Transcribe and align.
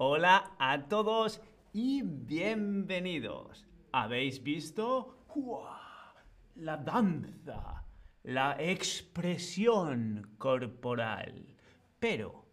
Hola 0.00 0.52
a 0.60 0.86
todos 0.86 1.42
y 1.72 2.02
bienvenidos. 2.02 3.66
¿Habéis 3.90 4.40
visto? 4.44 5.24
¡Uah! 5.34 6.14
La 6.54 6.76
danza, 6.76 7.82
la 8.22 8.56
expresión 8.60 10.36
corporal. 10.38 11.56
Pero, 11.98 12.46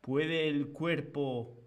¿puede 0.00 0.48
el 0.48 0.72
cuerpo 0.72 1.60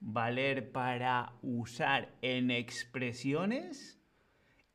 valer 0.00 0.72
para 0.72 1.34
usar 1.42 2.14
en 2.22 2.50
expresiones? 2.50 4.00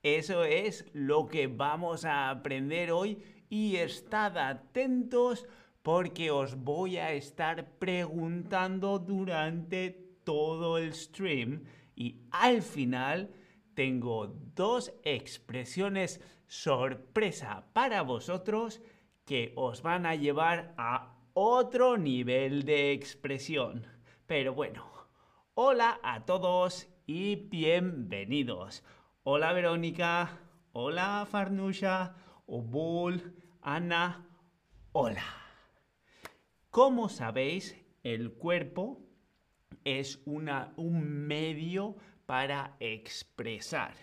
Eso 0.03 0.43
es 0.43 0.85
lo 0.93 1.25
que 1.25 1.47
vamos 1.47 2.05
a 2.05 2.29
aprender 2.29 2.91
hoy 2.91 3.17
y 3.49 3.77
estad 3.77 4.37
atentos 4.37 5.47
porque 5.85 6.31
os 6.31 6.55
voy 6.55 6.97
a 6.97 7.13
estar 7.13 7.77
preguntando 7.77 8.97
durante 8.97 9.91
todo 10.23 10.79
el 10.79 10.95
stream 10.95 11.63
y 11.95 12.23
al 12.31 12.63
final 12.63 13.29
tengo 13.75 14.25
dos 14.55 14.91
expresiones 15.03 16.21
sorpresa 16.47 17.67
para 17.73 18.01
vosotros 18.01 18.81
que 19.25 19.53
os 19.55 19.83
van 19.83 20.07
a 20.07 20.15
llevar 20.15 20.73
a 20.75 21.19
otro 21.35 21.97
nivel 21.97 22.65
de 22.65 22.91
expresión. 22.91 23.85
Pero 24.25 24.55
bueno, 24.55 24.87
hola 25.53 25.99
a 26.01 26.25
todos 26.25 26.87
y 27.05 27.35
bienvenidos. 27.35 28.83
Hola 29.21 29.53
Verónica, 29.53 30.39
hola 30.73 31.27
Farnusha, 31.29 32.15
Obul, 32.47 33.35
Ana, 33.61 34.25
hola. 34.91 35.44
Como 36.75 37.07
sabéis, 37.07 37.73
el 38.03 38.33
cuerpo 38.33 38.99
es 39.85 40.19
una, 40.25 40.73
un 40.75 41.25
medio 41.25 41.95
para 42.25 42.75
expresar, 42.81 43.95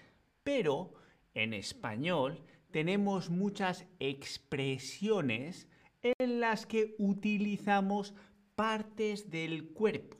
pero 0.42 0.94
en 1.34 1.52
español 1.52 2.42
tenemos 2.70 3.28
muchas 3.28 3.84
expresiones 4.00 5.68
en 6.00 6.40
las 6.40 6.64
que 6.64 6.94
utilizamos 6.96 8.14
partes 8.54 9.28
del 9.28 9.74
cuerpo. 9.74 10.16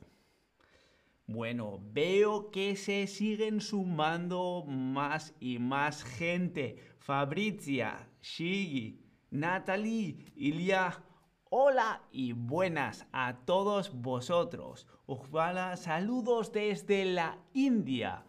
Bueno, 1.27 1.81
veo 1.83 2.51
que 2.51 2.77
se 2.77 3.07
siguen 3.07 3.63
sumando 3.63 4.63
más 4.69 5.35
y 5.41 5.59
más 5.59 6.05
gente. 6.05 6.77
Fabrizia, 6.99 8.11
Shigi, 8.21 9.01
Natalie, 9.31 10.19
Ilya, 10.37 11.03
Hola 11.55 12.01
y 12.11 12.33
buenas 12.33 13.07
a 13.13 13.45
todos 13.45 13.93
vosotros. 14.01 14.87
Ojalá 15.05 15.77
saludos 15.77 16.51
desde 16.51 17.05
la 17.05 17.37
India. 17.53 18.25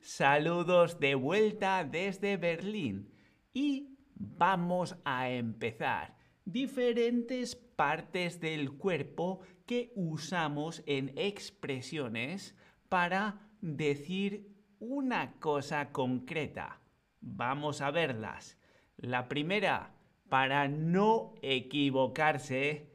Saludos 0.00 0.98
de 1.00 1.14
vuelta 1.16 1.84
desde 1.84 2.38
Berlín. 2.38 3.12
Y 3.52 3.98
vamos 4.14 4.96
a 5.04 5.28
empezar. 5.28 6.16
Diferentes 6.46 7.56
partes 7.56 8.40
del 8.40 8.78
cuerpo 8.78 9.40
que 9.66 9.92
usamos 9.96 10.82
en 10.86 11.12
expresiones 11.14 12.56
para 12.88 13.50
decir 13.60 14.50
una 14.78 15.34
cosa 15.34 15.92
concreta. 15.92 16.80
Vamos 17.20 17.82
a 17.82 17.90
verlas. 17.90 18.56
La 18.96 19.28
primera, 19.28 19.99
para 20.30 20.68
no 20.68 21.34
equivocarse 21.42 22.88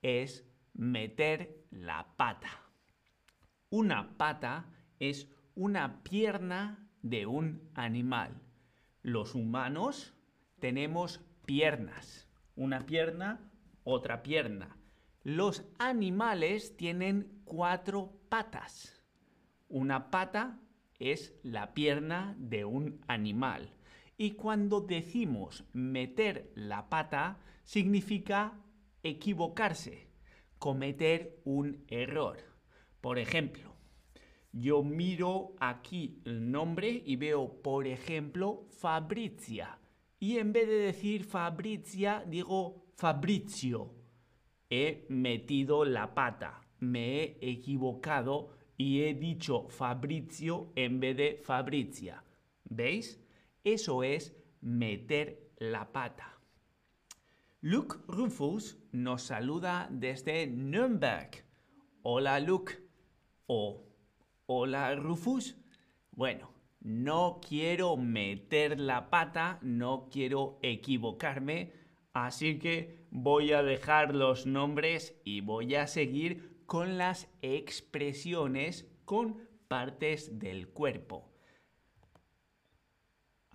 es 0.00 0.48
meter 0.72 1.66
la 1.70 2.16
pata. 2.16 2.48
Una 3.68 4.16
pata 4.16 4.66
es 5.00 5.28
una 5.54 6.02
pierna 6.04 6.88
de 7.02 7.26
un 7.26 7.68
animal. 7.74 8.40
Los 9.02 9.34
humanos 9.34 10.14
tenemos 10.60 11.20
piernas. 11.44 12.28
Una 12.54 12.86
pierna, 12.86 13.50
otra 13.84 14.22
pierna. 14.22 14.76
Los 15.22 15.64
animales 15.78 16.76
tienen 16.76 17.42
cuatro 17.44 18.12
patas. 18.28 19.02
Una 19.68 20.10
pata 20.10 20.60
es 20.98 21.34
la 21.42 21.74
pierna 21.74 22.36
de 22.38 22.64
un 22.64 23.04
animal. 23.08 23.75
Y 24.18 24.32
cuando 24.32 24.80
decimos 24.80 25.64
meter 25.72 26.50
la 26.54 26.88
pata, 26.88 27.38
significa 27.64 28.58
equivocarse, 29.02 30.08
cometer 30.58 31.40
un 31.44 31.84
error. 31.88 32.38
Por 33.00 33.18
ejemplo, 33.18 33.74
yo 34.52 34.82
miro 34.82 35.54
aquí 35.60 36.22
el 36.24 36.50
nombre 36.50 37.02
y 37.04 37.16
veo, 37.16 37.60
por 37.62 37.86
ejemplo, 37.86 38.66
Fabrizia. 38.70 39.78
Y 40.18 40.38
en 40.38 40.52
vez 40.52 40.66
de 40.66 40.78
decir 40.78 41.24
Fabrizia, 41.24 42.24
digo 42.26 42.86
Fabrizio. 42.94 43.92
He 44.70 45.04
metido 45.10 45.84
la 45.84 46.14
pata, 46.14 46.62
me 46.80 47.22
he 47.22 47.50
equivocado 47.50 48.50
y 48.78 49.02
he 49.02 49.14
dicho 49.14 49.68
Fabrizio 49.68 50.72
en 50.74 51.00
vez 51.00 51.16
de 51.16 51.42
Fabrizia. 51.44 52.24
¿Veis? 52.64 53.20
Eso 53.66 54.04
es 54.04 54.32
meter 54.60 55.50
la 55.58 55.90
pata. 55.90 56.38
Luke 57.60 57.96
Rufus 58.06 58.78
nos 58.92 59.22
saluda 59.22 59.88
desde 59.90 60.46
Nürnberg. 60.46 61.44
Hola 62.02 62.38
Luke. 62.38 62.74
O 63.46 63.82
hola 64.46 64.94
Rufus. 64.94 65.56
Bueno, 66.12 66.52
no 66.80 67.40
quiero 67.44 67.96
meter 67.96 68.78
la 68.78 69.10
pata, 69.10 69.58
no 69.62 70.10
quiero 70.12 70.60
equivocarme, 70.62 71.72
así 72.12 72.60
que 72.60 73.08
voy 73.10 73.50
a 73.50 73.64
dejar 73.64 74.14
los 74.14 74.46
nombres 74.46 75.20
y 75.24 75.40
voy 75.40 75.74
a 75.74 75.88
seguir 75.88 76.62
con 76.66 76.98
las 76.98 77.28
expresiones 77.42 78.88
con 79.04 79.40
partes 79.66 80.38
del 80.38 80.68
cuerpo. 80.68 81.35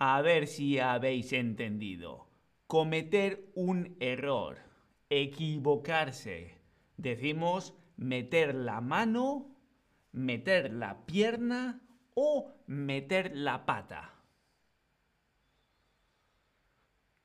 A 0.04 0.20
ver 0.20 0.48
si 0.48 0.80
habéis 0.80 1.32
entendido. 1.32 2.26
Cometer 2.66 3.52
un 3.54 3.96
error. 4.00 4.58
Equivocarse. 5.08 6.58
Decimos 6.96 7.72
meter 7.96 8.52
la 8.52 8.80
mano, 8.80 9.54
meter 10.10 10.72
la 10.72 11.06
pierna 11.06 11.82
o 12.14 12.50
meter 12.66 13.30
la 13.36 13.64
pata. 13.64 14.12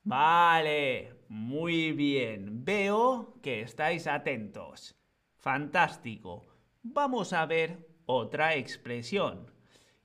Vale, 0.04 1.16
muy 1.30 1.94
bien. 1.94 2.64
Veo 2.64 3.40
que 3.42 3.62
estáis 3.62 4.06
atentos. 4.06 4.96
Fantástico. 5.36 6.46
Vamos 6.84 7.34
a 7.34 7.48
ver 7.48 7.90
otra 8.06 8.54
expresión. 8.54 9.52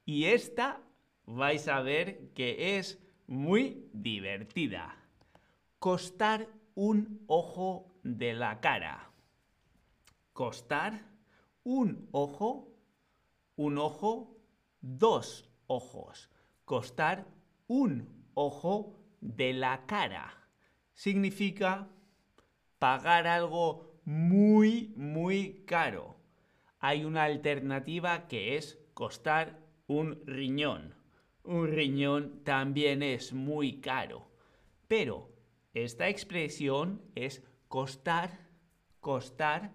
Y 0.06 0.24
esta 0.24 0.80
vais 1.34 1.66
a 1.68 1.80
ver 1.80 2.32
que 2.34 2.76
es 2.78 2.98
muy 3.26 3.88
divertida. 3.92 4.96
Costar 5.78 6.48
un 6.74 7.24
ojo 7.26 7.94
de 8.02 8.34
la 8.34 8.60
cara. 8.60 9.10
Costar 10.32 10.92
un 11.64 12.08
ojo, 12.12 12.68
un 13.56 13.78
ojo, 13.78 14.36
dos 14.80 15.50
ojos. 15.66 16.30
Costar 16.64 17.26
un 17.66 18.26
ojo 18.34 18.98
de 19.20 19.52
la 19.54 19.86
cara. 19.86 20.32
Significa 20.94 21.88
pagar 22.78 23.26
algo 23.26 24.00
muy, 24.04 24.92
muy 24.96 25.64
caro. 25.66 26.16
Hay 26.78 27.04
una 27.04 27.24
alternativa 27.24 28.26
que 28.28 28.56
es 28.56 28.78
costar 28.94 29.58
un 29.86 30.20
riñón 30.26 31.01
un 31.44 31.68
riñón 31.68 32.42
también 32.44 33.02
es 33.02 33.32
muy 33.32 33.80
caro. 33.80 34.28
Pero 34.88 35.30
esta 35.74 36.08
expresión 36.08 37.02
es 37.14 37.42
costar, 37.68 38.50
costar 39.00 39.74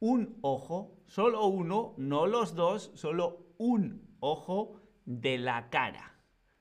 un 0.00 0.38
ojo, 0.42 1.02
solo 1.06 1.46
uno, 1.46 1.94
no 1.96 2.26
los 2.26 2.54
dos, 2.54 2.90
solo 2.94 3.54
un 3.58 4.16
ojo 4.20 4.80
de 5.04 5.38
la 5.38 5.70
cara. 5.70 6.14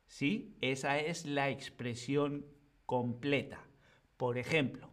¿Sí? 0.06 0.56
Esa 0.62 1.00
es 1.00 1.26
la 1.26 1.50
expresión 1.50 2.46
completa. 2.86 3.68
Por 4.16 4.38
ejemplo, 4.38 4.90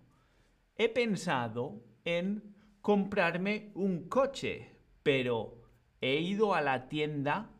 he 0.76 0.88
pensado 0.88 1.82
en 2.04 2.54
comprarme 2.80 3.70
un 3.74 4.08
coche, 4.08 4.76
pero 5.02 5.62
he 6.00 6.16
ido 6.16 6.54
a 6.54 6.60
la 6.60 6.88
tienda 6.88 7.53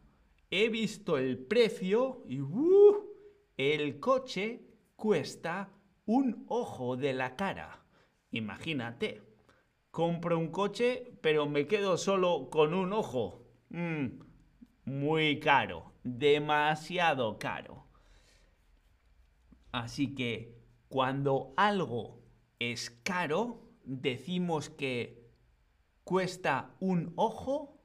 he 0.56 0.68
visto 0.68 1.18
el 1.18 1.36
precio 1.36 2.22
y 2.28 2.40
uh, 2.40 3.10
el 3.56 3.98
coche 3.98 4.60
cuesta 4.94 5.72
un 6.06 6.44
ojo 6.48 6.96
de 6.96 7.12
la 7.12 7.34
cara. 7.34 7.84
Imagínate. 8.30 9.22
compro 9.90 10.38
un 10.38 10.48
coche, 10.48 11.18
pero 11.22 11.48
me 11.48 11.66
quedo 11.66 11.96
solo 11.96 12.50
con 12.50 12.72
un 12.72 12.92
ojo. 12.92 13.42
Mm, 13.70 14.20
muy 14.84 15.40
caro, 15.40 15.92
demasiado 16.04 17.38
caro. 17.38 17.86
Así 19.72 20.14
que 20.14 20.56
cuando 20.88 21.52
algo 21.56 22.22
es 22.60 22.90
caro, 23.02 23.72
decimos 23.84 24.70
que 24.70 25.30
cuesta 26.04 26.76
un 26.78 27.12
ojo, 27.16 27.80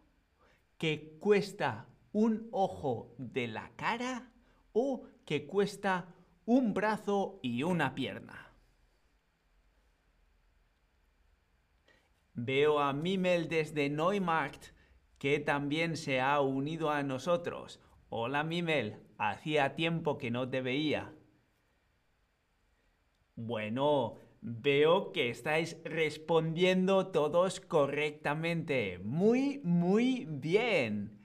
que 0.78 1.18
cuesta 1.20 1.89
un 2.12 2.48
ojo 2.52 3.14
de 3.18 3.48
la 3.48 3.72
cara 3.76 4.32
o 4.74 5.04
que 5.26 5.46
cuesta 5.46 6.14
un 6.46 6.74
brazo 6.74 7.40
y 7.44 7.64
una 7.64 7.94
pierna. 7.94 8.54
Veo 12.34 12.80
a 12.80 12.94
Mimel 12.94 13.50
desde 13.50 13.90
Neumarkt 13.90 14.74
que 15.18 15.40
también 15.40 15.98
se 15.98 16.22
ha 16.22 16.40
unido 16.40 16.90
a 16.90 17.04
nosotros. 17.04 17.82
Hola 18.10 18.44
Mimel, 18.44 18.98
hacía 19.18 19.76
tiempo 19.76 20.18
que 20.18 20.32
no 20.32 20.50
te 20.50 20.62
veía. 20.62 21.14
Bueno, 23.36 24.16
veo 24.42 25.12
que 25.12 25.30
estáis 25.30 25.78
respondiendo 25.84 27.08
todos 27.08 27.60
correctamente. 27.60 29.00
Muy, 29.00 29.60
muy 29.64 30.26
bien. 30.30 31.19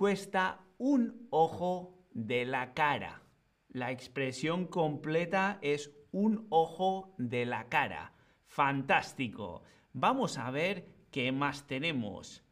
Cuesta 0.00 0.64
un 0.78 1.28
ojo 1.28 2.06
de 2.12 2.46
la 2.46 2.72
cara. 2.72 3.22
La 3.68 3.90
expresión 3.90 4.66
completa 4.66 5.58
es 5.60 5.94
un 6.10 6.46
ojo 6.48 7.14
de 7.18 7.44
la 7.44 7.68
cara. 7.68 8.14
Fantástico. 8.46 9.62
Vamos 9.92 10.38
a 10.38 10.50
ver 10.50 10.88
qué 11.10 11.32
más 11.32 11.66
tenemos. 11.66 12.42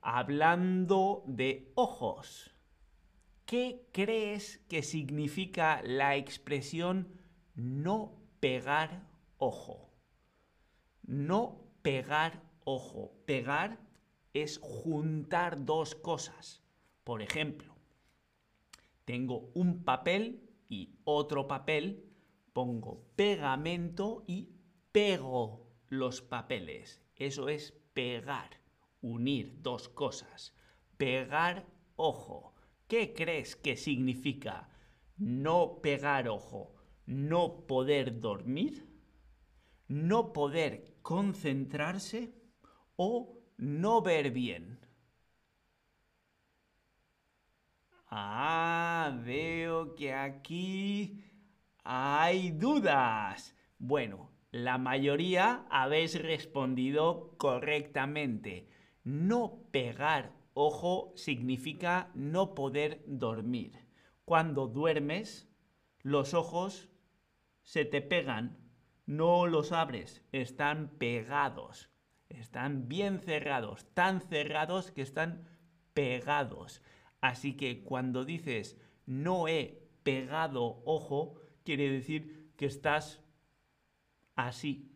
Hablando 0.00 1.24
de 1.26 1.72
ojos. 1.74 2.54
¿Qué 3.46 3.88
crees 3.92 4.58
que 4.68 4.84
significa 4.84 5.82
la 5.82 6.14
expresión 6.14 7.20
no 7.56 8.22
pegar 8.38 9.08
ojo? 9.38 9.92
No 11.02 11.64
pegar 11.82 12.44
ojo. 12.62 13.24
Pegar 13.26 13.89
es 14.32 14.58
juntar 14.58 15.64
dos 15.64 15.94
cosas. 15.94 16.62
Por 17.04 17.22
ejemplo, 17.22 17.74
tengo 19.04 19.50
un 19.54 19.82
papel 19.82 20.48
y 20.68 20.94
otro 21.04 21.48
papel, 21.48 22.04
pongo 22.52 23.04
pegamento 23.16 24.24
y 24.26 24.50
pego 24.92 25.66
los 25.88 26.22
papeles. 26.22 27.02
Eso 27.16 27.48
es 27.48 27.72
pegar, 27.92 28.60
unir 29.00 29.60
dos 29.62 29.88
cosas. 29.88 30.54
Pegar 30.96 31.66
ojo. 31.96 32.54
¿Qué 32.86 33.12
crees 33.12 33.56
que 33.56 33.76
significa 33.76 34.68
no 35.16 35.80
pegar 35.80 36.28
ojo? 36.28 36.74
¿No 37.06 37.66
poder 37.66 38.20
dormir? 38.20 38.88
¿No 39.88 40.32
poder 40.32 40.96
concentrarse? 41.02 42.32
¿O 42.96 43.39
no 43.60 44.02
ver 44.02 44.30
bien? 44.30 44.78
Ah, 48.08 49.16
veo 49.24 49.94
que 49.94 50.12
aquí 50.12 51.22
hay 51.84 52.50
dudas. 52.50 53.54
Bueno, 53.78 54.32
la 54.50 54.78
mayoría 54.78 55.64
habéis 55.70 56.20
respondido 56.20 57.34
correctamente. 57.36 58.68
No 59.04 59.62
pegar 59.70 60.32
ojo 60.54 61.12
significa 61.16 62.10
no 62.14 62.54
poder 62.54 63.02
dormir. 63.06 63.86
Cuando 64.24 64.66
duermes, 64.66 65.48
los 66.02 66.34
ojos 66.34 66.88
se 67.62 67.84
te 67.84 68.00
pegan, 68.00 68.58
no 69.06 69.46
los 69.46 69.72
abres, 69.72 70.24
están 70.32 70.96
pegados, 70.98 71.90
están 72.30 72.88
bien 72.88 73.20
cerrados, 73.20 73.86
tan 73.94 74.20
cerrados 74.20 74.90
que 74.90 75.02
están 75.02 75.48
pegados. 75.92 76.82
Así 77.20 77.56
que 77.56 77.82
cuando 77.82 78.24
dices 78.24 78.78
no 79.06 79.48
he 79.48 79.82
pegado 80.02 80.82
ojo, 80.84 81.34
quiere 81.64 81.90
decir 81.90 82.52
que 82.56 82.66
estás 82.66 83.22
así, 84.36 84.90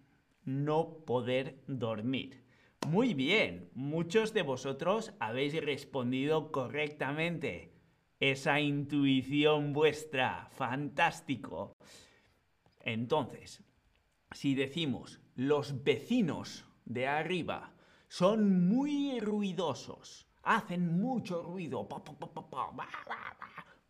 no 0.44 1.04
poder 1.04 1.62
dormir. 1.66 2.44
Muy 2.86 3.14
bien, 3.14 3.70
muchos 3.74 4.34
de 4.34 4.42
vosotros 4.42 5.12
habéis 5.18 5.54
respondido 5.64 6.52
correctamente. 6.52 7.72
Esa 8.20 8.60
intuición 8.60 9.72
vuestra, 9.72 10.48
fantástico. 10.52 11.76
Entonces, 12.80 13.62
si 14.32 14.54
decimos 14.54 15.20
los 15.34 15.82
vecinos 15.82 16.66
de 16.84 17.06
arriba 17.06 17.72
son 18.08 18.68
muy 18.68 19.18
ruidosos, 19.20 20.26
hacen 20.42 21.00
mucho 21.00 21.42
ruido, 21.42 21.88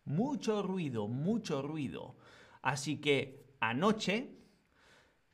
mucho 0.04 0.62
ruido, 0.62 1.08
mucho 1.08 1.62
ruido. 1.62 2.16
Así 2.62 3.00
que 3.00 3.46
anoche 3.60 4.38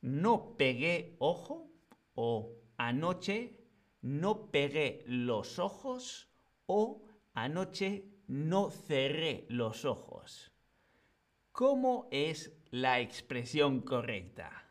no 0.01 0.57
pegué 0.57 1.17
ojo 1.19 1.71
o 2.15 2.57
anoche 2.77 3.61
no 4.03 4.51
pegué 4.51 5.05
los 5.07 5.59
ojos 5.59 6.29
o 6.67 7.05
anoche 7.35 8.05
no 8.27 8.71
cerré 8.71 9.47
los 9.49 9.85
ojos. 9.85 10.53
¿Cómo 11.53 12.09
es 12.11 12.57
la 12.71 13.01
expresión 13.01 13.81
correcta? 13.81 14.69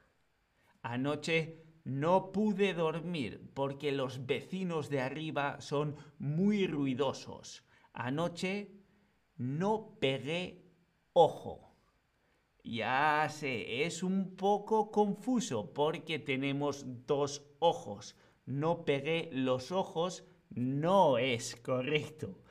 Anoche 0.82 1.69
no 1.90 2.32
pude 2.32 2.76
dormir 2.76 3.50
porque 3.56 3.92
los 3.92 4.28
vecinos 4.28 4.90
de 4.90 5.02
arriba 5.02 5.60
son 5.60 5.96
muy 6.20 6.68
ruidosos. 6.68 7.64
Anoche 7.94 8.72
no 9.38 9.98
pegué 10.00 10.70
ojo. 11.14 11.76
Ya 12.64 13.28
sé, 13.32 13.86
es 13.86 14.04
un 14.04 14.36
poco 14.36 14.92
confuso 14.92 15.74
porque 15.74 16.20
tenemos 16.20 16.86
dos 17.08 17.44
ojos. 17.58 18.16
No 18.46 18.86
pegué 18.86 19.30
los 19.32 19.72
ojos, 19.72 20.28
no 20.50 21.18
es 21.18 21.56
correcto. 21.56 22.44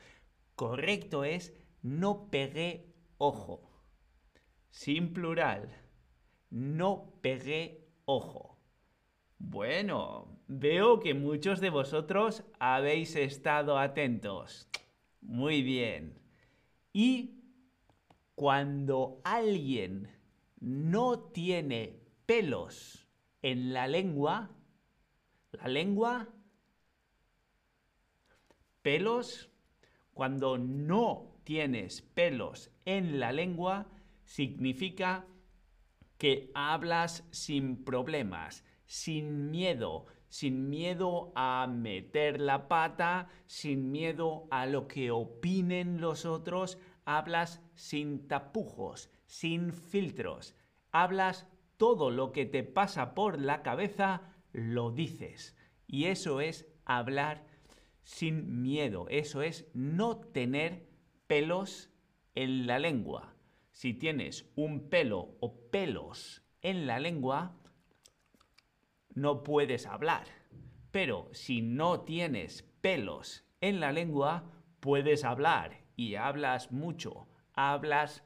Correcto 0.56 1.22
es 1.22 1.54
no 1.82 2.28
pegué 2.28 2.92
ojo. 3.18 3.70
Sin 4.70 5.12
plural. 5.12 5.68
No 6.50 7.12
pegué 7.22 7.88
ojo. 8.04 8.57
Bueno, 9.38 10.40
veo 10.48 11.00
que 11.00 11.14
muchos 11.14 11.60
de 11.60 11.70
vosotros 11.70 12.44
habéis 12.58 13.16
estado 13.16 13.78
atentos. 13.78 14.68
Muy 15.20 15.62
bien. 15.62 16.18
Y 16.92 17.38
cuando 18.34 19.20
alguien 19.24 20.10
no 20.60 21.18
tiene 21.18 22.00
pelos 22.26 23.06
en 23.42 23.72
la 23.72 23.86
lengua, 23.86 24.50
la 25.52 25.68
lengua, 25.68 26.28
pelos, 28.82 29.50
cuando 30.14 30.58
no 30.58 31.40
tienes 31.44 32.02
pelos 32.02 32.70
en 32.84 33.20
la 33.20 33.32
lengua, 33.32 33.86
significa 34.24 35.26
que 36.18 36.50
hablas 36.54 37.24
sin 37.30 37.84
problemas, 37.84 38.64
sin 38.88 39.50
miedo, 39.50 40.06
sin 40.28 40.68
miedo 40.70 41.30
a 41.36 41.66
meter 41.70 42.40
la 42.40 42.68
pata, 42.68 43.28
sin 43.46 43.92
miedo 43.92 44.48
a 44.50 44.66
lo 44.66 44.88
que 44.88 45.10
opinen 45.10 46.00
los 46.00 46.24
otros, 46.24 46.78
hablas 47.04 47.62
sin 47.74 48.26
tapujos, 48.26 49.10
sin 49.26 49.72
filtros, 49.72 50.56
hablas 50.90 51.46
todo 51.76 52.10
lo 52.10 52.32
que 52.32 52.46
te 52.46 52.64
pasa 52.64 53.14
por 53.14 53.38
la 53.38 53.62
cabeza, 53.62 54.34
lo 54.52 54.90
dices. 54.90 55.54
Y 55.86 56.06
eso 56.06 56.40
es 56.40 56.66
hablar 56.86 57.46
sin 58.02 58.62
miedo, 58.62 59.06
eso 59.10 59.42
es 59.42 59.68
no 59.74 60.18
tener 60.18 60.88
pelos 61.26 61.90
en 62.34 62.66
la 62.66 62.78
lengua. 62.78 63.34
Si 63.70 63.92
tienes 63.92 64.50
un 64.56 64.88
pelo 64.88 65.36
o 65.40 65.70
pelos 65.70 66.42
en 66.62 66.86
la 66.86 66.98
lengua, 66.98 67.54
no 69.20 69.42
puedes 69.42 69.86
hablar. 69.86 70.26
Pero 70.90 71.28
si 71.32 71.60
no 71.60 72.00
tienes 72.00 72.62
pelos 72.80 73.44
en 73.60 73.80
la 73.80 73.92
lengua, 73.92 74.50
puedes 74.80 75.24
hablar 75.24 75.84
y 75.96 76.14
hablas 76.14 76.72
mucho, 76.72 77.28
hablas 77.54 78.24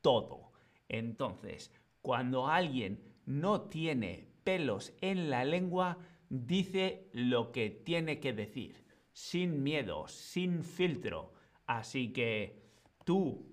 todo. 0.00 0.52
Entonces, 0.88 1.72
cuando 2.00 2.48
alguien 2.48 3.02
no 3.26 3.62
tiene 3.62 4.28
pelos 4.44 4.92
en 5.00 5.30
la 5.30 5.44
lengua, 5.44 5.98
dice 6.28 7.08
lo 7.12 7.52
que 7.52 7.70
tiene 7.70 8.18
que 8.18 8.32
decir, 8.32 8.84
sin 9.12 9.62
miedo, 9.62 10.08
sin 10.08 10.64
filtro. 10.64 11.34
Así 11.66 12.12
que 12.12 12.62
tú 13.04 13.46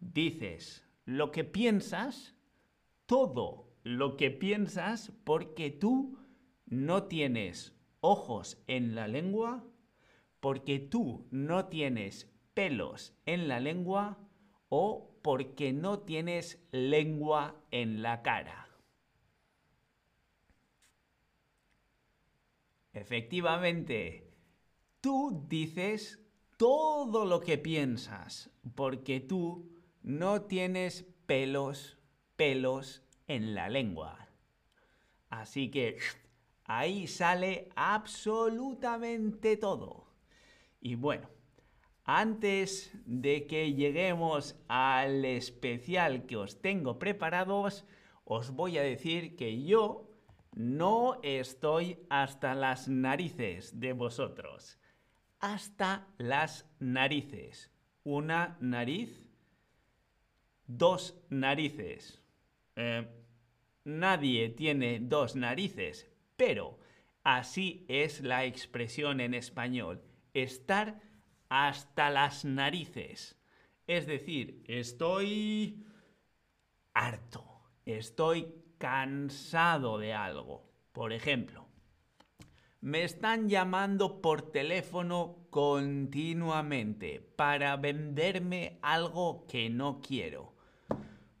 dices 0.00 0.86
lo 1.04 1.30
que 1.30 1.44
piensas, 1.44 2.34
todo 3.06 3.67
lo 3.88 4.18
que 4.18 4.30
piensas, 4.30 5.12
porque 5.24 5.70
tú 5.70 6.18
no 6.66 7.04
tienes 7.04 7.74
ojos 8.00 8.62
en 8.66 8.94
la 8.94 9.08
lengua, 9.08 9.64
porque 10.40 10.78
tú 10.78 11.26
no 11.30 11.68
tienes 11.68 12.30
pelos 12.52 13.14
en 13.24 13.48
la 13.48 13.60
lengua 13.60 14.18
o 14.68 15.18
porque 15.22 15.72
no 15.72 16.00
tienes 16.00 16.62
lengua 16.70 17.62
en 17.70 18.02
la 18.02 18.20
cara. 18.20 18.68
Efectivamente, 22.92 24.34
tú 25.00 25.46
dices 25.48 26.22
todo 26.58 27.24
lo 27.24 27.40
que 27.40 27.56
piensas 27.56 28.50
porque 28.74 29.20
tú 29.20 29.72
no 30.02 30.42
tienes 30.42 31.04
pelos, 31.24 31.96
pelos 32.36 33.07
en 33.28 33.54
la 33.54 33.68
lengua. 33.68 34.28
Así 35.30 35.70
que 35.70 35.98
ahí 36.64 37.06
sale 37.06 37.68
absolutamente 37.76 39.56
todo. 39.56 40.08
Y 40.80 40.94
bueno, 40.94 41.28
antes 42.04 42.90
de 43.04 43.46
que 43.46 43.74
lleguemos 43.74 44.56
al 44.68 45.24
especial 45.24 46.26
que 46.26 46.36
os 46.36 46.60
tengo 46.60 46.98
preparados, 46.98 47.84
os 48.24 48.50
voy 48.50 48.78
a 48.78 48.82
decir 48.82 49.36
que 49.36 49.62
yo 49.62 50.08
no 50.54 51.20
estoy 51.22 51.98
hasta 52.08 52.54
las 52.54 52.88
narices 52.88 53.78
de 53.78 53.92
vosotros. 53.92 54.78
Hasta 55.38 56.08
las 56.18 56.66
narices. 56.80 57.70
Una 58.04 58.56
nariz, 58.60 59.22
dos 60.66 61.20
narices. 61.28 62.22
Eh, 62.80 63.04
nadie 63.82 64.50
tiene 64.50 65.00
dos 65.00 65.34
narices, 65.34 66.08
pero 66.36 66.78
así 67.24 67.84
es 67.88 68.20
la 68.20 68.44
expresión 68.44 69.20
en 69.20 69.34
español. 69.34 70.00
Estar 70.32 71.00
hasta 71.48 72.08
las 72.08 72.44
narices. 72.44 73.36
Es 73.88 74.06
decir, 74.06 74.62
estoy 74.68 75.84
harto, 76.94 77.44
estoy 77.84 78.54
cansado 78.78 79.98
de 79.98 80.14
algo. 80.14 80.70
Por 80.92 81.12
ejemplo, 81.12 81.66
me 82.80 83.02
están 83.02 83.48
llamando 83.48 84.22
por 84.22 84.52
teléfono 84.52 85.48
continuamente 85.50 87.20
para 87.34 87.76
venderme 87.76 88.78
algo 88.82 89.48
que 89.48 89.68
no 89.68 90.00
quiero. 90.00 90.54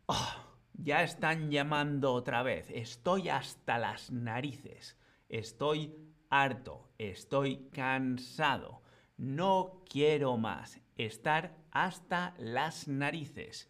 Oh, 0.06 0.47
ya 0.78 1.02
están 1.02 1.50
llamando 1.50 2.12
otra 2.14 2.42
vez. 2.42 2.70
Estoy 2.70 3.28
hasta 3.28 3.78
las 3.78 4.10
narices. 4.10 4.96
Estoy 5.28 5.92
harto. 6.30 6.88
Estoy 6.98 7.68
cansado. 7.72 8.82
No 9.16 9.82
quiero 9.90 10.36
más 10.36 10.80
estar 10.96 11.56
hasta 11.72 12.34
las 12.38 12.88
narices. 12.88 13.68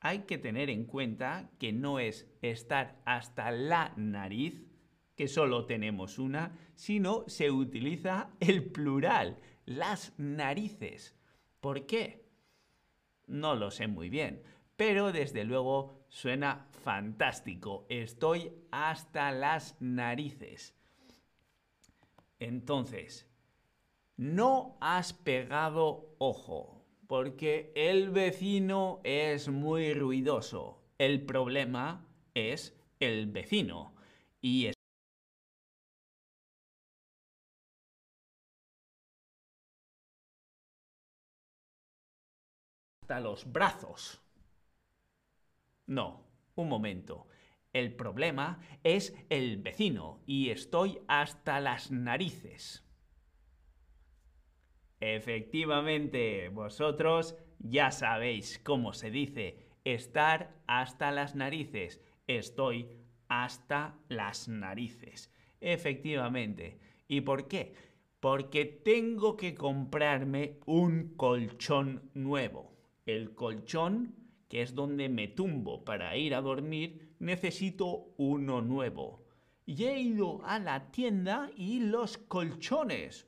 Hay 0.00 0.20
que 0.20 0.36
tener 0.36 0.68
en 0.68 0.84
cuenta 0.84 1.50
que 1.58 1.72
no 1.72 1.98
es 1.98 2.28
estar 2.42 3.00
hasta 3.06 3.50
la 3.50 3.94
nariz, 3.96 4.62
que 5.16 5.28
solo 5.28 5.64
tenemos 5.64 6.18
una, 6.18 6.58
sino 6.74 7.24
se 7.26 7.50
utiliza 7.50 8.30
el 8.40 8.70
plural, 8.70 9.38
las 9.64 10.12
narices. 10.18 11.16
¿Por 11.60 11.86
qué? 11.86 12.28
No 13.26 13.54
lo 13.54 13.70
sé 13.70 13.86
muy 13.86 14.10
bien, 14.10 14.42
pero 14.76 15.12
desde 15.12 15.44
luego 15.44 16.04
suena 16.08 16.66
fantástico. 16.82 17.86
Estoy 17.88 18.52
hasta 18.70 19.32
las 19.32 19.76
narices. 19.80 20.74
Entonces, 22.38 23.28
no 24.16 24.76
has 24.80 25.12
pegado 25.12 26.14
ojo, 26.18 26.84
porque 27.06 27.72
el 27.74 28.10
vecino 28.10 29.00
es 29.04 29.48
muy 29.48 29.94
ruidoso. 29.94 30.82
El 30.98 31.24
problema 31.24 32.06
es 32.34 32.76
el 33.00 33.26
vecino. 33.26 33.94
Y 34.40 34.70
hasta 43.02 43.20
los 43.20 43.50
brazos. 43.50 44.23
No, 45.86 46.26
un 46.54 46.68
momento. 46.68 47.28
El 47.72 47.94
problema 47.94 48.60
es 48.84 49.16
el 49.30 49.58
vecino 49.58 50.22
y 50.26 50.50
estoy 50.50 51.00
hasta 51.08 51.60
las 51.60 51.90
narices. 51.90 52.84
Efectivamente, 55.00 56.48
vosotros 56.48 57.36
ya 57.58 57.90
sabéis 57.90 58.58
cómo 58.62 58.92
se 58.92 59.10
dice 59.10 59.58
estar 59.84 60.54
hasta 60.66 61.10
las 61.10 61.34
narices. 61.34 62.00
Estoy 62.26 62.88
hasta 63.28 63.98
las 64.08 64.48
narices. 64.48 65.30
Efectivamente. 65.60 66.78
¿Y 67.08 67.20
por 67.22 67.48
qué? 67.48 67.74
Porque 68.20 68.64
tengo 68.64 69.36
que 69.36 69.54
comprarme 69.54 70.58
un 70.64 71.14
colchón 71.16 72.10
nuevo. 72.14 72.72
El 73.04 73.34
colchón, 73.34 74.14
que 74.48 74.62
es 74.62 74.74
donde 74.74 75.08
me 75.08 75.28
tumbo 75.28 75.84
para 75.84 76.16
ir 76.16 76.34
a 76.34 76.40
dormir, 76.40 77.14
necesito 77.18 78.14
uno 78.16 78.60
nuevo. 78.60 79.24
Y 79.66 79.84
he 79.84 79.98
ido 80.00 80.44
a 80.44 80.58
la 80.58 80.90
tienda 80.90 81.50
y 81.56 81.80
los 81.80 82.18
colchones 82.18 83.26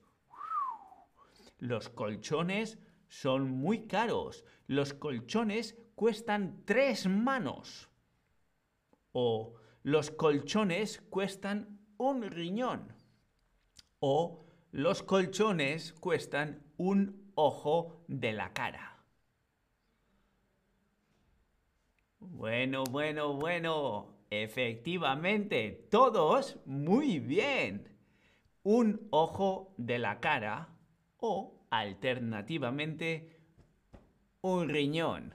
los 1.59 1.89
colchones 1.89 2.79
son 3.09 3.51
muy 3.51 3.87
caros. 3.87 4.45
Los 4.67 4.93
colchones 4.93 5.77
cuestan 5.95 6.63
tres 6.65 7.07
manos. 7.09 7.89
O 9.13 9.55
los 9.83 10.11
colchones 10.11 11.01
cuestan 11.09 11.81
un 11.97 12.23
riñón. 12.23 12.95
O 14.01 14.45
los 14.71 15.03
colchones 15.03 15.95
cuestan 15.95 16.63
un 16.77 17.33
ojo 17.35 18.05
de 18.09 18.33
la 18.33 18.53
cara. 18.53 18.96
Bueno, 22.31 22.85
bueno, 22.85 23.35
bueno. 23.35 24.17
Efectivamente, 24.31 25.87
todos 25.91 26.59
muy 26.67 27.21
bien. 27.21 27.89
Un 28.63 29.07
ojo 29.11 29.73
de 29.77 29.99
la 29.99 30.19
cara 30.19 30.69
o, 31.19 31.67
alternativamente, 31.71 33.39
un 34.41 34.69
riñón. 34.69 35.35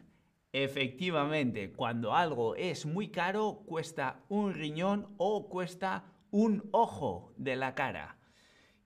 Efectivamente, 0.51 1.71
cuando 1.71 2.13
algo 2.13 2.55
es 2.55 2.85
muy 2.85 3.07
caro, 3.09 3.63
cuesta 3.65 4.23
un 4.27 4.53
riñón 4.53 5.07
o 5.17 5.47
cuesta 5.47 6.03
un 6.29 6.67
ojo 6.71 7.33
de 7.37 7.55
la 7.55 7.73
cara. 7.73 8.17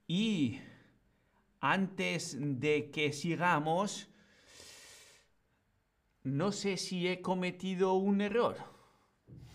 Y 0.08 0.60
antes 1.60 2.38
de 2.40 2.92
que 2.92 3.12
sigamos, 3.12 4.10
no 6.26 6.52
sé 6.52 6.76
si 6.78 7.08
he 7.08 7.22
cometido 7.22 7.94
un 7.94 8.20
error. 8.20 8.58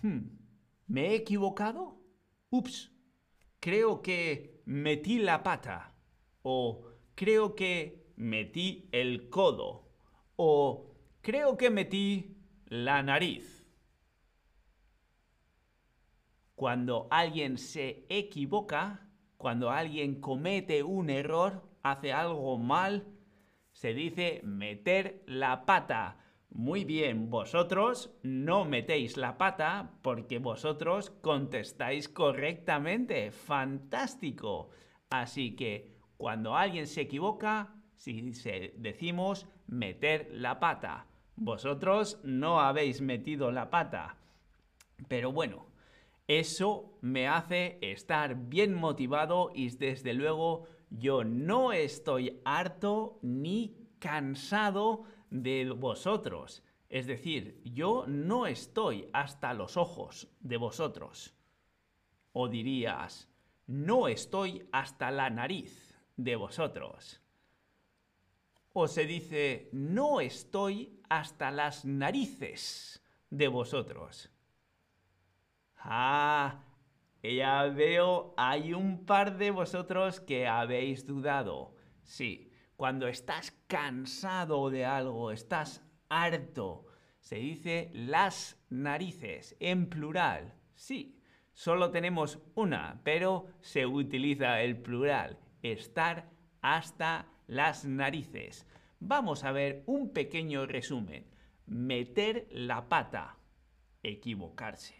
Hmm, 0.02 0.38
¿Me 0.86 1.08
he 1.08 1.14
equivocado? 1.16 1.98
Ups, 2.48 2.92
creo 3.58 4.00
que 4.00 4.62
metí 4.64 5.18
la 5.18 5.42
pata. 5.42 5.94
O 6.42 6.86
creo 7.14 7.54
que 7.54 8.06
metí 8.16 8.88
el 8.92 9.28
codo 9.28 9.90
o 10.36 10.94
creo 11.20 11.58
que 11.58 11.70
metí 11.70 12.36
la 12.66 13.02
nariz. 13.02 13.66
Cuando 16.54 17.08
alguien 17.10 17.58
se 17.58 18.06
equivoca, 18.08 19.08
cuando 19.36 19.70
alguien 19.70 20.20
comete 20.20 20.82
un 20.82 21.10
error, 21.10 21.68
hace 21.82 22.12
algo 22.12 22.56
mal, 22.58 23.06
se 23.72 23.92
dice 23.92 24.40
meter 24.44 25.22
la 25.26 25.66
pata. 25.66 26.19
Muy 26.52 26.84
bien, 26.84 27.30
vosotros 27.30 28.10
no 28.22 28.64
metéis 28.64 29.16
la 29.16 29.38
pata 29.38 29.92
porque 30.02 30.38
vosotros 30.38 31.10
contestáis 31.22 32.08
correctamente. 32.08 33.30
Fantástico. 33.30 34.70
Así 35.10 35.56
que 35.56 35.96
cuando 36.16 36.56
alguien 36.56 36.86
se 36.86 37.02
equivoca, 37.02 37.74
si 37.94 38.32
decimos 38.76 39.46
meter 39.66 40.28
la 40.32 40.58
pata. 40.60 41.06
Vosotros 41.36 42.20
no 42.24 42.60
habéis 42.60 43.00
metido 43.00 43.50
la 43.52 43.70
pata. 43.70 44.16
Pero 45.08 45.32
bueno, 45.32 45.66
Eso 46.30 46.96
me 47.00 47.26
hace 47.26 47.80
estar 47.82 48.36
bien 48.36 48.72
motivado 48.72 49.50
y 49.52 49.68
desde 49.70 50.14
luego 50.14 50.68
yo 50.88 51.24
no 51.24 51.72
estoy 51.72 52.40
harto 52.44 53.18
ni 53.20 53.88
cansado 53.98 55.06
de 55.30 55.70
vosotros. 55.70 56.62
Es 56.88 57.06
decir, 57.06 57.60
yo 57.64 58.04
no 58.06 58.46
estoy 58.46 59.08
hasta 59.12 59.54
los 59.54 59.76
ojos 59.76 60.28
de 60.40 60.56
vosotros. 60.56 61.34
O 62.32 62.48
dirías, 62.48 63.28
no 63.66 64.08
estoy 64.08 64.68
hasta 64.72 65.10
la 65.10 65.30
nariz 65.30 65.96
de 66.16 66.36
vosotros. 66.36 67.20
O 68.72 68.88
se 68.88 69.06
dice, 69.06 69.68
no 69.72 70.20
estoy 70.20 71.00
hasta 71.08 71.50
las 71.50 71.84
narices 71.84 73.02
de 73.30 73.48
vosotros. 73.48 74.30
Ah, 75.76 76.64
ya 77.22 77.64
veo, 77.64 78.34
hay 78.36 78.74
un 78.74 79.06
par 79.06 79.38
de 79.38 79.50
vosotros 79.50 80.20
que 80.20 80.46
habéis 80.46 81.06
dudado. 81.06 81.74
Sí, 82.02 82.49
cuando 82.80 83.08
estás 83.08 83.52
cansado 83.66 84.70
de 84.70 84.86
algo, 84.86 85.32
estás 85.32 85.84
harto, 86.08 86.86
se 87.20 87.36
dice 87.36 87.90
las 87.92 88.58
narices 88.70 89.54
en 89.60 89.90
plural. 89.90 90.54
Sí, 90.76 91.20
solo 91.52 91.90
tenemos 91.90 92.38
una, 92.54 93.02
pero 93.04 93.48
se 93.60 93.84
utiliza 93.84 94.62
el 94.62 94.78
plural, 94.78 95.38
estar 95.60 96.30
hasta 96.62 97.26
las 97.46 97.84
narices. 97.84 98.66
Vamos 98.98 99.44
a 99.44 99.52
ver 99.52 99.82
un 99.84 100.14
pequeño 100.14 100.64
resumen. 100.64 101.26
Meter 101.66 102.48
la 102.50 102.88
pata, 102.88 103.36
equivocarse. 104.02 104.94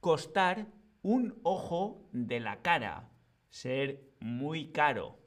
Costar 0.00 0.68
un 1.02 1.38
ojo 1.42 2.08
de 2.12 2.40
la 2.40 2.62
cara, 2.62 3.10
ser 3.50 4.00
muy 4.20 4.72
caro. 4.72 5.17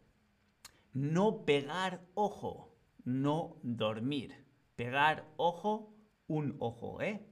No 0.93 1.45
pegar 1.45 2.01
ojo, 2.15 2.75
no 3.03 3.57
dormir. 3.63 4.45
Pegar 4.75 5.25
ojo, 5.37 5.95
un 6.27 6.55
ojo, 6.59 7.01
¿eh? 7.01 7.25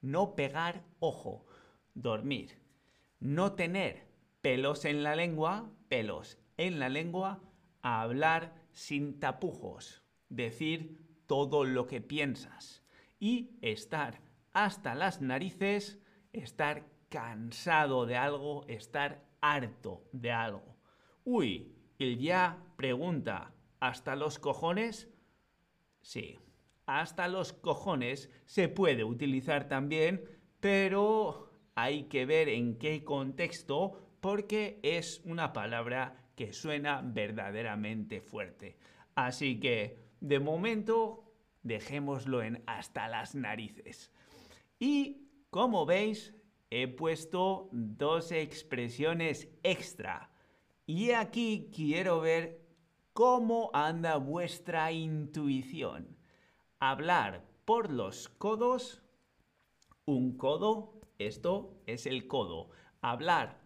No 0.00 0.34
pegar 0.34 0.84
ojo, 0.98 1.46
dormir. 1.94 2.58
No 3.20 3.52
tener 3.52 4.08
pelos 4.40 4.84
en 4.84 5.02
la 5.02 5.14
lengua, 5.14 5.70
pelos 5.88 6.38
en 6.56 6.78
la 6.78 6.88
lengua, 6.88 7.40
hablar 7.82 8.54
sin 8.72 9.20
tapujos, 9.20 10.02
decir 10.28 10.98
todo 11.26 11.64
lo 11.64 11.86
que 11.86 12.00
piensas 12.00 12.82
y 13.20 13.58
estar 13.62 14.20
hasta 14.52 14.94
las 14.94 15.20
narices, 15.20 16.00
estar 16.32 16.86
cansado 17.08 18.06
de 18.06 18.16
algo, 18.16 18.64
estar 18.66 19.24
harto 19.40 20.08
de 20.12 20.32
algo. 20.32 20.76
Uy, 21.24 21.73
el 21.98 22.18
ya 22.18 22.62
pregunta, 22.76 23.52
¿hasta 23.80 24.16
los 24.16 24.38
cojones? 24.38 25.08
Sí, 26.02 26.38
hasta 26.86 27.28
los 27.28 27.52
cojones 27.52 28.30
se 28.44 28.68
puede 28.68 29.04
utilizar 29.04 29.68
también, 29.68 30.24
pero 30.60 31.50
hay 31.74 32.04
que 32.04 32.26
ver 32.26 32.48
en 32.48 32.78
qué 32.78 33.04
contexto 33.04 34.16
porque 34.20 34.80
es 34.82 35.20
una 35.24 35.52
palabra 35.52 36.24
que 36.36 36.52
suena 36.52 37.02
verdaderamente 37.04 38.20
fuerte. 38.20 38.76
Así 39.14 39.60
que, 39.60 39.98
de 40.20 40.40
momento, 40.40 41.32
dejémoslo 41.62 42.42
en 42.42 42.62
hasta 42.66 43.08
las 43.08 43.34
narices. 43.34 44.10
Y, 44.78 45.28
como 45.50 45.86
veis, 45.86 46.34
he 46.70 46.88
puesto 46.88 47.68
dos 47.72 48.32
expresiones 48.32 49.48
extra. 49.62 50.30
Y 50.86 51.12
aquí 51.12 51.70
quiero 51.74 52.20
ver 52.20 52.60
cómo 53.14 53.70
anda 53.72 54.16
vuestra 54.18 54.92
intuición. 54.92 56.18
Hablar 56.78 57.42
por 57.64 57.90
los 57.90 58.28
codos. 58.28 59.02
Un 60.04 60.36
codo, 60.36 61.00
esto 61.18 61.80
es 61.86 62.04
el 62.04 62.26
codo. 62.26 62.68
Hablar 63.00 63.62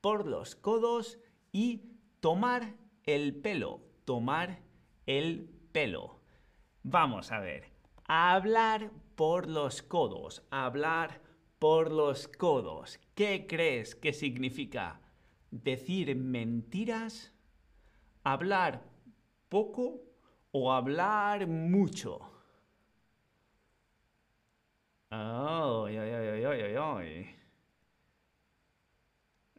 por 0.00 0.26
los 0.26 0.56
codos 0.56 1.18
y 1.52 1.98
tomar 2.20 2.76
el 3.04 3.34
pelo, 3.36 3.82
tomar 4.06 4.62
el 5.04 5.50
pelo. 5.72 6.20
Vamos 6.82 7.30
a 7.30 7.40
ver. 7.40 7.72
Hablar 8.06 8.90
por 9.16 9.48
los 9.48 9.82
codos, 9.82 10.46
hablar 10.50 11.20
por 11.58 11.92
los 11.92 12.26
codos. 12.26 12.98
¿Qué 13.14 13.46
crees 13.46 13.94
que 13.94 14.14
significa? 14.14 15.02
¿Decir 15.52 16.16
mentiras? 16.16 17.30
¿Hablar 18.24 18.82
poco 19.50 20.00
o 20.50 20.72
hablar 20.72 21.46
mucho? 21.46 22.20
ay, 25.10 25.96
ay, 25.98 26.44
ay, 26.44 26.60
ay, 26.62 26.76
ay. 26.76 27.36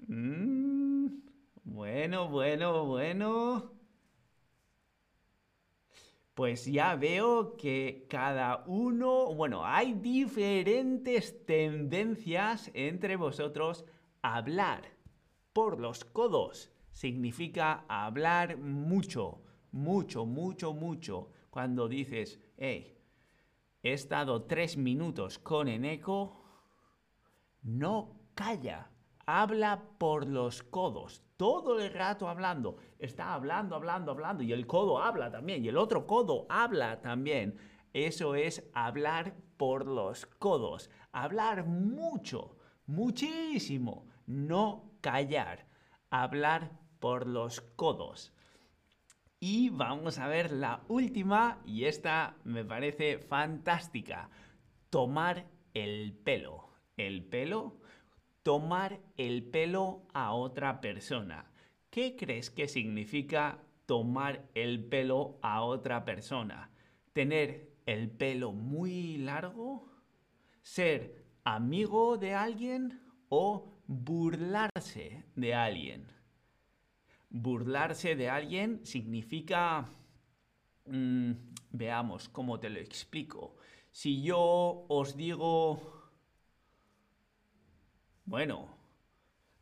Mm, 0.08 1.08
bueno, 1.64 2.28
bueno, 2.30 2.86
bueno. 2.86 3.72
Pues 6.34 6.66
ya 6.66 6.96
veo 6.96 7.56
que 7.58 8.08
cada 8.10 8.64
uno, 8.66 9.34
bueno, 9.36 9.66
hay 9.66 9.94
diferentes 9.94 11.46
tendencias 11.46 12.72
entre 12.74 13.16
vosotros. 13.18 13.86
Hablar 14.24 14.93
por 15.54 15.80
los 15.80 16.04
codos. 16.04 16.72
Significa 16.92 17.86
hablar 17.88 18.58
mucho, 18.58 19.42
mucho, 19.72 20.26
mucho, 20.26 20.74
mucho. 20.74 21.30
Cuando 21.50 21.88
dices, 21.88 22.40
hey, 22.58 22.98
he 23.82 23.94
estado 23.94 24.44
tres 24.44 24.76
minutos 24.78 25.40
con 25.40 25.68
Eneco, 25.68 26.44
no 27.62 28.20
calla. 28.34 28.90
Habla 29.26 29.82
por 29.98 30.28
los 30.28 30.64
codos, 30.64 31.24
todo 31.38 31.80
el 31.80 31.94
rato 31.94 32.28
hablando, 32.28 32.76
está 33.00 33.34
hablando, 33.34 33.76
hablando, 33.76 34.12
hablando, 34.12 34.44
y 34.44 34.52
el 34.52 34.68
codo 34.68 35.02
habla 35.02 35.32
también, 35.32 35.64
y 35.64 35.70
el 35.70 35.78
otro 35.78 36.06
codo 36.06 36.46
habla 36.50 37.00
también. 37.00 37.58
Eso 37.94 38.36
es 38.36 38.70
hablar 38.74 39.36
por 39.56 39.88
los 39.88 40.26
codos, 40.26 40.90
hablar 41.14 41.66
mucho, 41.66 42.58
muchísimo, 42.86 44.08
no 44.26 44.93
callar, 45.04 45.68
hablar 46.10 46.72
por 47.00 47.28
los 47.28 47.62
codos. 47.62 48.34
Y 49.40 49.70
vamos 49.70 50.18
a 50.18 50.28
ver 50.28 50.52
la 50.52 50.82
última, 50.88 51.62
y 51.66 51.86
esta 51.86 52.38
me 52.44 52.66
parece 52.66 53.20
fantástica, 53.20 54.32
tomar 54.90 55.46
el 55.76 56.14
pelo. 56.14 56.70
El 56.98 57.24
pelo 57.24 57.84
tomar 58.44 59.00
el 59.16 59.44
pelo 59.44 60.06
a 60.14 60.34
otra 60.34 60.82
persona. 60.82 61.50
¿Qué 61.90 62.16
crees 62.16 62.52
que 62.52 62.68
significa 62.68 63.60
tomar 63.86 64.50
el 64.54 64.84
pelo 64.84 65.40
a 65.42 65.64
otra 65.64 66.04
persona? 66.04 66.70
¿Tener 67.14 67.72
el 67.86 68.12
pelo 68.12 68.52
muy 68.52 69.18
largo? 69.18 69.90
¿Ser 70.62 71.26
amigo 71.46 72.18
de 72.18 72.34
alguien 72.34 73.02
o 73.30 73.82
burlarse 73.94 75.24
de 75.36 75.54
alguien? 75.54 76.08
Burlarse 77.30 78.16
de 78.16 78.30
alguien 78.30 78.86
significa... 78.86 79.90
Mm, 80.86 81.32
veamos 81.72 82.30
cómo 82.30 82.60
te 82.60 82.70
lo 82.70 82.80
explico. 82.80 83.56
Si 83.92 84.22
yo 84.22 84.86
os 84.90 85.16
digo 85.16 86.04
bueno, 88.26 88.70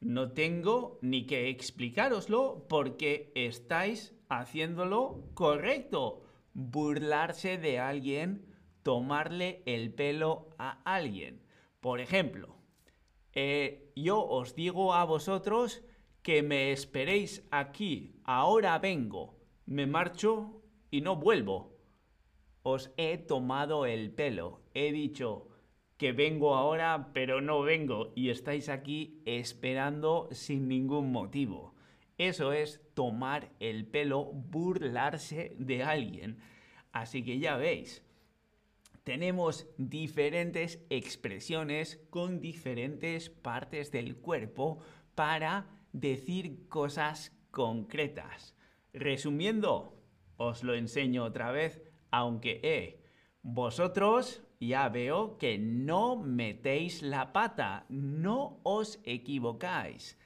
no 0.02 0.34
tengo 0.34 1.00
ni 1.02 1.26
que 1.26 1.50
explicároslo 1.50 2.68
porque 2.70 3.32
estáis 3.34 4.14
haciéndolo 4.30 5.26
correcto. 5.34 6.24
Burlarse 6.54 7.58
de 7.58 7.80
alguien, 7.80 8.46
tomarle 8.84 9.64
el 9.66 9.94
pelo 9.94 10.50
a 10.60 10.80
alguien. 10.84 11.42
Por 11.80 12.00
ejemplo, 12.00 12.56
eh, 13.34 13.91
yo 13.96 14.26
os 14.26 14.56
digo 14.56 14.94
a 14.94 15.06
vosotros 15.06 15.84
que 16.22 16.44
me 16.44 16.72
esperéis 16.72 17.48
aquí, 17.52 18.16
ahora 18.24 18.78
vengo, 18.80 19.40
me 19.66 19.88
marcho 19.88 20.62
y 20.92 21.02
no 21.02 21.16
vuelvo. 21.16 21.78
Os 22.64 22.92
he 22.98 23.18
tomado 23.18 23.86
el 23.86 24.12
pelo, 24.12 24.62
he 24.74 24.92
dicho, 24.92 25.48
que 25.98 26.12
vengo 26.12 26.56
ahora 26.56 27.10
pero 27.14 27.42
no 27.42 27.62
vengo 27.62 28.12
y 28.16 28.30
estáis 28.30 28.70
aquí 28.70 29.22
esperando 29.26 30.30
sin 30.32 30.68
ningún 30.68 31.12
motivo. 31.12 31.76
Eso 32.18 32.54
es 32.54 32.82
tomar 32.94 33.52
el 33.60 33.86
pelo, 33.86 34.26
burlarse 34.26 35.56
de 35.58 35.84
alguien. 35.84 36.38
Así 36.92 37.24
que 37.24 37.40
ya 37.40 37.56
veis, 37.56 38.04
tenemos 39.04 39.68
diferentes 39.78 40.86
expresiones 40.90 42.00
con 42.10 42.40
diferentes 42.40 43.30
partes 43.30 43.92
del 43.92 44.18
cuerpo 44.18 44.80
para 45.16 45.68
decir 45.92 46.68
cosas 46.70 47.36
concretas. 47.50 48.56
Resumiendo, 48.94 49.98
os 50.38 50.64
lo 50.64 50.76
enseño 50.76 51.24
otra 51.24 51.52
vez, 51.52 51.82
aunque 52.12 52.60
eh, 52.64 53.04
vosotros 53.42 54.44
ya 54.60 54.88
veo 54.90 55.38
que 55.38 55.58
no 55.58 56.16
metéis 56.16 57.02
la 57.02 57.34
pata, 57.34 57.86
no 57.90 58.60
os 58.64 59.00
equivocáis. 59.04 60.20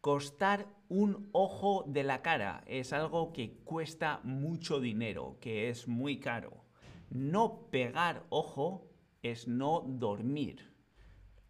Costar 0.00 0.66
un 0.88 1.28
ojo 1.30 1.84
de 1.86 2.02
la 2.02 2.22
cara 2.22 2.64
es 2.66 2.92
algo 2.92 3.32
que 3.32 3.58
cuesta 3.64 4.20
mucho 4.24 4.80
dinero, 4.80 5.38
que 5.40 5.68
es 5.68 5.86
muy 5.86 6.18
caro. 6.18 6.64
No 7.12 7.68
pegar 7.70 8.24
ojo 8.30 8.88
es 9.22 9.46
no 9.46 9.82
dormir. 9.86 10.72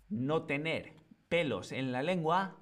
No 0.09 0.43
tener 0.43 0.95
pelos 1.29 1.71
en 1.71 1.93
la 1.93 2.03
lengua 2.03 2.57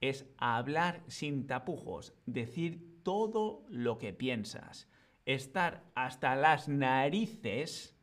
es 0.00 0.24
hablar 0.38 1.02
sin 1.08 1.46
tapujos, 1.46 2.14
decir 2.24 3.02
todo 3.02 3.66
lo 3.68 3.98
que 3.98 4.14
piensas. 4.14 4.88
Estar 5.26 5.84
hasta 5.94 6.36
las 6.36 6.70
narices, 6.70 7.94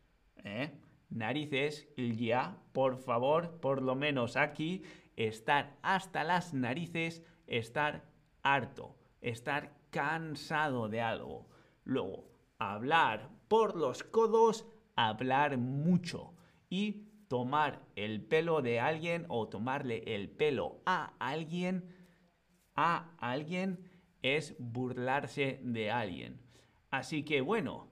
¿eh? 0.44 0.80
narices, 1.10 1.90
ya, 1.98 2.62
por 2.72 2.98
favor, 2.98 3.60
por 3.60 3.82
lo 3.82 3.96
menos 3.96 4.38
aquí, 4.38 4.84
estar 5.16 5.76
hasta 5.82 6.24
las 6.24 6.54
narices, 6.54 7.24
estar 7.48 8.06
harto, 8.44 8.96
estar 9.22 9.76
cansado 9.90 10.88
de 10.88 11.02
algo. 11.02 11.50
Luego, 11.84 12.30
hablar 12.60 13.35
por 13.48 13.76
los 13.76 14.04
codos, 14.04 14.66
hablar 14.96 15.58
mucho. 15.58 16.34
Y 16.70 17.06
tomar 17.28 17.82
el 17.96 18.22
pelo 18.22 18.62
de 18.62 18.80
alguien 18.80 19.26
o 19.30 19.48
tomarle 19.48 20.04
el 20.16 20.30
pelo 20.30 20.82
a 20.86 21.14
alguien, 21.20 21.96
a 22.76 23.16
alguien 23.18 23.90
es 24.22 24.56
burlarse 24.60 25.60
de 25.64 25.92
alguien. 25.92 26.42
Así 26.90 27.24
que 27.24 27.42
bueno, 27.42 27.90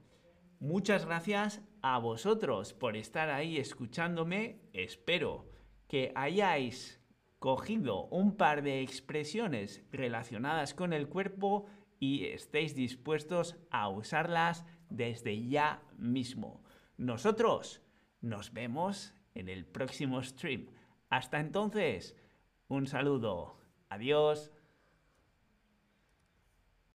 muchas 0.60 1.06
gracias 1.06 1.62
a 1.82 1.98
vosotros 1.98 2.72
por 2.72 2.96
estar 2.96 3.30
ahí 3.30 3.58
escuchándome. 3.58 4.60
Espero 4.72 5.50
que 5.88 6.12
hayáis 6.14 7.00
cogido 7.38 8.06
un 8.06 8.36
par 8.36 8.62
de 8.62 8.80
expresiones 8.80 9.84
relacionadas 9.92 10.74
con 10.74 10.92
el 10.92 11.08
cuerpo 11.08 11.66
y 12.00 12.24
estéis 12.24 12.74
dispuestos 12.74 13.56
a 13.70 13.88
usarlas 13.88 14.64
desde 14.90 15.46
ya 15.48 15.82
mismo. 15.98 16.62
Nosotros 16.96 17.82
nos 18.20 18.52
vemos 18.52 19.14
en 19.34 19.48
el 19.48 19.66
próximo 19.66 20.22
stream. 20.22 20.66
Hasta 21.10 21.40
entonces, 21.40 22.16
un 22.68 22.86
saludo. 22.86 23.58
Adiós. 23.88 24.50